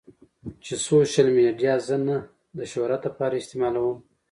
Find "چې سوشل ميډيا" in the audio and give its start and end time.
0.63-1.73